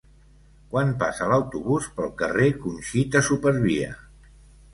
[0.69, 3.93] Quan passa l'autobús pel carrer Conxita Supervia?